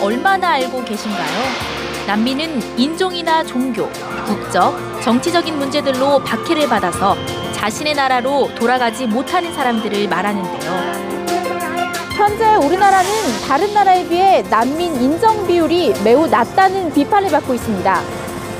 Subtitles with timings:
[0.00, 1.72] 얼마나 알고 계신가요?
[2.06, 3.88] 난민은 인종이나 종교,
[4.26, 7.16] 국적, 정치적인 문제들로 박해를 받아서
[7.52, 11.12] 자신의 나라로 돌아가지 못하는 사람들을 말하는데요.
[12.16, 13.10] 현재 우리나라는
[13.46, 18.00] 다른 나라에 비해 난민 인정 비율이 매우 낮다는 비판을 받고 있습니다.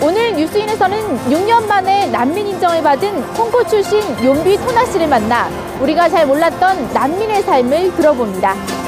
[0.00, 5.48] 오늘 뉴스인에서는 6년 만에 난민 인정을 받은 홍콩 출신 용비 토나 씨를 만나
[5.80, 8.81] 우리가 잘 몰랐던 난민의 삶을 들어봅니다.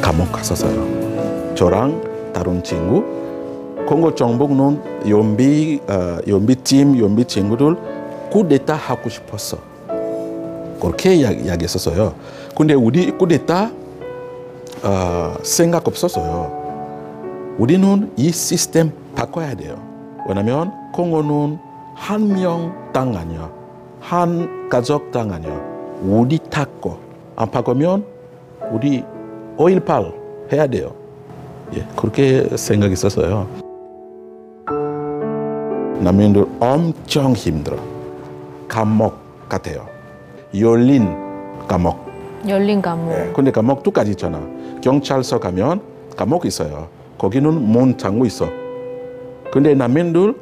[0.00, 1.54] 감옥 갔었어요.
[1.54, 3.04] 저랑 다른 친구
[3.86, 7.76] 콩고 정복는 연비 어, 연비 팀 연비 친구들
[8.30, 9.58] 쿠데타 하고 싶었어.
[10.80, 12.14] 그렇게 이야- 이야기했었어요.
[12.56, 13.70] 근데 우리 쿠데타
[14.82, 16.62] 어, 생각 없었어요.
[17.58, 19.76] 우리는 이 시스템 바꿔야 돼요.
[20.28, 21.58] 왜냐면 콩고는
[21.94, 23.50] 한 명 땅 아니야.
[24.00, 25.58] 한 가족 땅 아니야.
[26.02, 26.98] 우리 탔고
[27.36, 28.04] 안 바꾸면
[28.72, 29.04] 우리
[29.56, 30.92] 5.18 해야 돼요.
[31.76, 33.46] 예, 그렇게 생각했었어요.
[36.00, 37.76] 남편들 엄청 힘들어.
[38.68, 39.14] 감옥
[39.48, 39.86] 같아요.
[40.58, 41.08] 열린
[41.66, 41.98] 감옥.
[42.46, 43.12] 열린 감옥.
[43.12, 44.40] 예, 근데 감옥 두 가지 있잖아.
[44.82, 45.80] 경찰서 가면
[46.16, 46.88] 감옥 있어요.
[47.16, 48.48] 거기는 문 잠고 있어.
[49.52, 50.34] 근데 남편들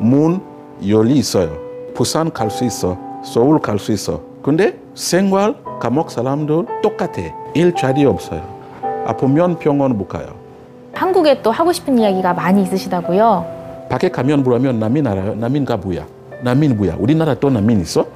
[0.00, 0.40] 문
[0.88, 1.56] 열리 있어요.
[1.94, 2.98] 부산 갈 수 있어.
[3.24, 4.20] 서울 갈 수 있어.
[4.42, 7.22] 근데 생활 감옥 사람들 똑같아.
[7.54, 8.42] 일자리 없어요.
[9.06, 10.26] 아프면 병원 못 가요.
[10.92, 13.86] 한국에 또 하고 싶은 이야기가 많이 있으시다고요?
[13.88, 15.34] 밖에 가면 물으면 난민 알아요?
[15.34, 16.06] 난민가 뭐야?
[16.42, 16.96] 난민 뭐야?
[16.98, 18.06] 우리나라 또 난민 있어?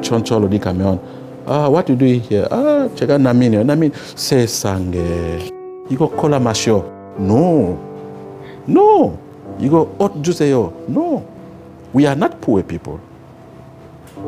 [0.00, 1.00] 전철 어디 가면
[1.46, 2.46] 아, what you do here?
[2.50, 3.64] 아, 제가 난민이에요.
[3.64, 5.48] 난민 세상에
[5.88, 6.84] 이거 콜라 마셔.
[7.18, 7.78] No,
[8.68, 9.14] no.
[9.58, 10.72] 이거 옷 주세요.
[10.88, 11.22] No.
[11.94, 12.98] We are not poor people.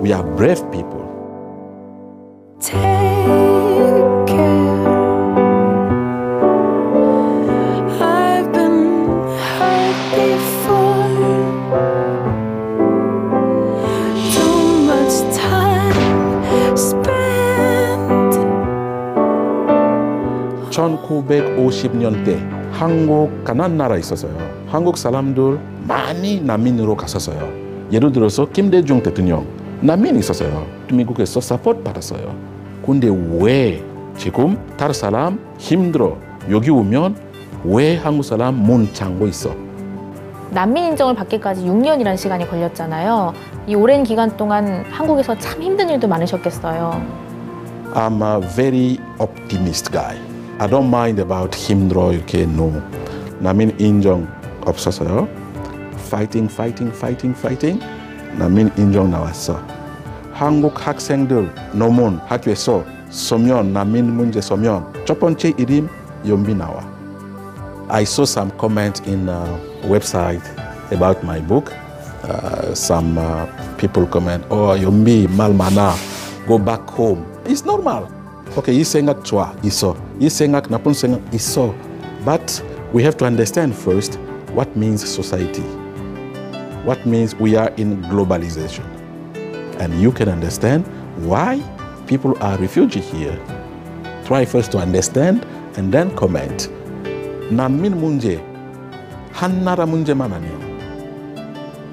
[0.03, 1.05] We are brave people.
[20.71, 22.39] 1950년대
[22.73, 24.33] 한국 가난 나라 있었어요.
[24.69, 27.49] 한국 사람들 많이 난민으로 갔었어요.
[27.93, 29.47] 예를 들어서 김대중 대통령
[29.81, 30.67] 난민 있었어요.
[30.93, 32.35] 미국에서 사포트 받았어요.
[32.85, 33.09] 근데
[33.41, 33.83] 왜
[34.17, 36.17] 지금 다른 사람 힘들어
[36.51, 37.17] 여기 오면
[37.65, 39.55] 왜 한국 사람 문 잠고 있어?
[40.51, 43.33] 난민 인정을 받기까지 6년이라는 시간이 걸렸잖아요.
[43.67, 47.21] 이 오랜 기간 동안 한국에서 참 힘든 일도 많으셨겠어요.
[47.95, 50.30] I'm a very optimist guy.
[50.60, 52.82] I don't mind about 힘들어 이렇게 no.
[53.40, 54.28] 난민 인정
[54.66, 55.28] 없었어요.
[56.08, 57.84] Fighting, fighting, fighting, fighting.
[58.38, 59.60] 난민 인정 나왔어.
[60.34, 65.90] 한국 학생들 논문 학교에서 서면 난민 문제 서면 첫 번째 이름
[66.28, 66.84] 연비 나와.
[67.88, 69.46] I saw some comments in a
[69.88, 70.42] website
[70.92, 71.72] about my book.
[72.24, 73.46] Uh, some uh,
[73.78, 75.94] people comment, "Oh, 연비 말 많아.
[76.48, 78.08] Go back home." It's normal.
[78.57, 79.95] Okay, 이 생각 좋아 있어.
[80.19, 81.73] 이 생각 나쁜 생각 있어.
[82.25, 84.19] But we have to understand first
[84.53, 85.63] what means society.
[86.85, 88.83] What means we are in globalization.
[89.79, 90.85] And you can understand
[91.23, 91.63] why
[92.09, 93.39] people are refugee here.
[94.25, 95.47] Try first to understand
[95.77, 96.69] and then comment.
[97.51, 98.43] 난민 문제
[99.33, 100.59] 한 나라 문제만 아니에요.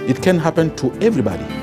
[0.09, 1.56] It can happen to everybody.